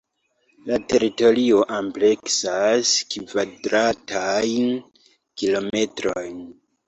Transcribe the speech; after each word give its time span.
La 0.69 0.77
teritorio 0.91 1.59
ampleksas 1.75 2.93
kvadratajn 3.15 4.71
kilometrojn. 5.43 6.43